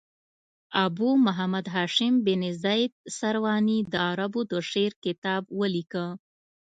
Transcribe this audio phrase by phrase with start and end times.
[0.85, 6.05] ابو محمد هاشم بن زید سرواني د عربو د شعر کتاب ولیکه.